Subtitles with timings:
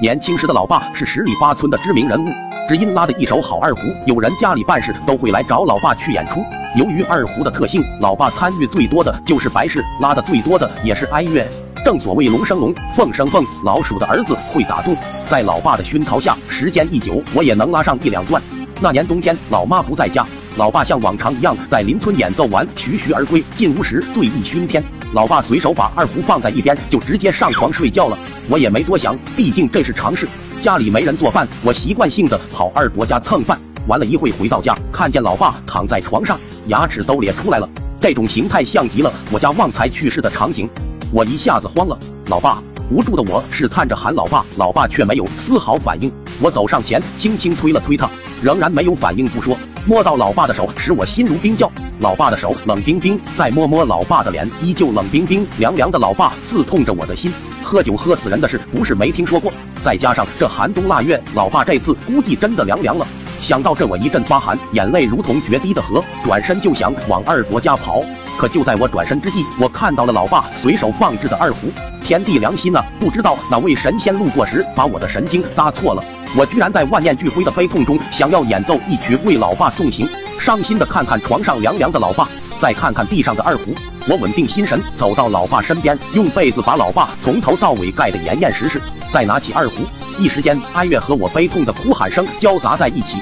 [0.00, 2.28] 年轻时的老爸是十里八村的知名人物，
[2.68, 6.40] 只因拉的一手好二胡，有人家里办事都会来找老爸去演出。
[6.76, 11.44] 由于二胡的特性，老爸参与最多的就是白事，拉的最多的也是哀乐。
[11.84, 14.96] 正所谓龙生龙，凤生凤，老鼠的儿子会打洞。
[15.28, 18.40] 在老爸的熏陶下，时间一久，我也能拉上一两段。
[18.80, 20.24] 那年冬天，老妈不在家，
[20.56, 23.42] 老爸像往常一样在邻村演奏完，徐徐而归。
[23.56, 24.80] 进屋时，醉意熏天。
[25.14, 28.18] 老爸随手把二胡放在一边，就直接上床睡觉了。
[28.48, 30.28] 我也没多想，毕竟这是常事。
[30.62, 33.58] 家里没人做饭，我习惯性的跑二伯家蹭饭。
[33.86, 37.66] 玩了一会，回到家，看见老爸躺在床上，牙齿都咧出来了。
[37.98, 40.68] 这种形态像极了我家旺财去世的场景，
[41.10, 41.98] 我一下子慌了。
[42.26, 46.12] 老爸，无助的我试探着喊老爸，老爸却没有丝毫反应。
[46.42, 48.10] 我走上前，轻轻推了推他，
[48.42, 49.56] 仍然没有反应不说。
[49.88, 51.72] 摸到老爸的手，使我心如冰窖。
[52.00, 55.98] 老爸的手冷冰冰，再摸摸老爸的脸，依旧冷冰冰、凉凉的。
[55.98, 57.32] 老爸刺痛着我的心。
[57.62, 59.50] 喝酒喝死人的事，不是没听说过。
[59.82, 63.06] 再加上这寒冬腊月，老爸这次估计真的凉凉了。
[63.40, 68.02] 想到这，我一阵发寒，眼泪如同决堤的河，转身就想往二伯家跑。
[68.38, 71.72] 可就在我转身之际，我看到了老爸随手放置的二胡。
[72.00, 72.80] 天地良心呐！
[73.00, 76.02] 不知道哪位神仙路过时，把我的神经搭错了。
[76.36, 80.08] 我居然在万念俱灰的悲痛中，想要演奏一曲为老爸送行。
[80.40, 82.26] 伤心的看看床上凉凉的老爸，
[82.60, 83.74] 再看看地上的二胡，
[84.08, 88.80] 我稳定心神，走到老爸身边，用被子把老爸从头到尾盖得严严实实，
[89.12, 89.82] 再拿起二胡，
[90.18, 93.18] 一时间哀乐和我悲痛的哭喊声交杂在一起。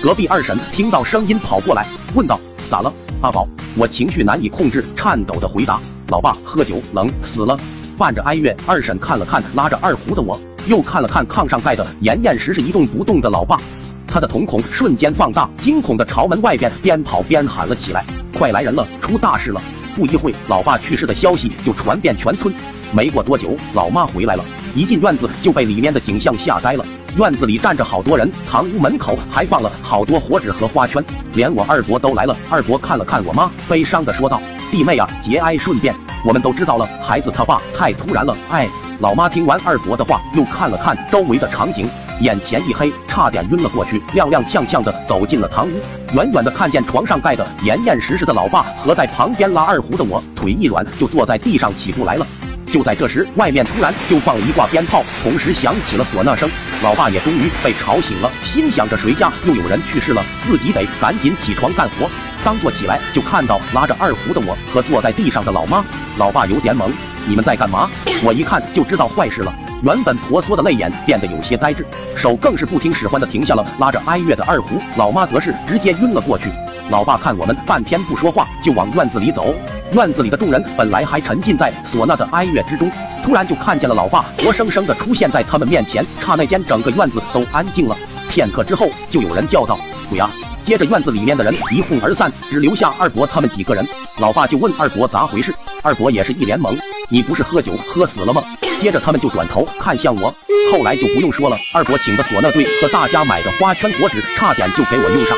[0.00, 7.58] 隔壁二婶听到声音跑过来，问道：“咋了，阿宝？”我情绪难以控制，颤抖的回答：“老爸喝酒冷死了。”
[7.96, 13.58] 伴着哀乐，二婶看了看拉着二胡的我，又看了看炕上盖的严严实实一动不动的老爸，
[14.06, 18.04] 他的瞳孔瞬间放大，惊恐的朝门外边边跑边喊了起来
[18.36, 19.60] ：“快来人了，出大事了！”
[19.94, 22.52] 不一会，老爸去世的消息就传遍全村。
[22.92, 26.84] 没过多久，老妈回来了，一进院子就被里面的景象吓呆了。
[27.16, 32.36] 院子里站着好多人，堂屋门口还放了好多火纸和花圈，连我二伯都来了。
[32.48, 34.40] 二伯看了看我妈，悲伤的说道
[34.70, 38.36] ：“弟妹啊，节哀顺变。”我们都知道了，孩子他爸太突然了。
[38.50, 38.68] 哎，
[39.00, 41.88] 老妈听完二伯的话，又看了看周围的场景，
[42.20, 45.80] 眼前一黑，差点晕了过去，踉踉跄跄的走进了堂屋。
[46.14, 52.26] 远远的看见床上盖的严严实实的老爸和在旁边拉二胡的我，腿一软就坐在地上起不来了。
[52.66, 56.48] 就在这时，外面突然就放了一挂鞭炮，同时响起了唢呐声。
[56.82, 62.08] 老爸也终于被吵醒了，心想着谁家又有人去世了，自己得赶紧起床干活。
[62.42, 65.84] 刚坐起来，就看到拉着二胡的我和坐在地上的老妈。
[66.16, 66.90] 老爸有点懵
[67.28, 67.88] ：“你们在干嘛？”
[68.24, 69.54] 我一看就知道坏事了。
[69.82, 71.86] 原本婆娑的泪眼变得有些呆滞，
[72.16, 74.80] 手更是不听使唤的停下了拉着哀乐的二胡。
[74.96, 76.50] 老妈则是直接晕了过去。
[76.90, 79.54] 老爸看我们半天不说话，就往院子里走。
[79.92, 82.90] 院子里的众人本来还沉浸在唢呐的哀乐之中，
[83.24, 86.04] 突然就看见了老爸活生生的出现在他们面前。
[86.18, 87.96] 刹那间，整个院子都安静了。
[88.28, 89.78] 片刻之后，就有人叫道
[90.10, 90.30] ：“鬼啊！”
[90.70, 93.84] 接着，院子里面的人一哄而散，只留下二伯他们几个人。
[94.20, 96.72] 老爸就问二伯咋回事，二伯也是一脸懵
[97.10, 98.40] ：“你不是喝酒喝死了吗？”
[98.80, 100.32] 接着他们就转头看向我。
[100.70, 105.36] 后来就不用说了，二伯请的唢呐队和大家买的花圈、火纸，差点就给我用上。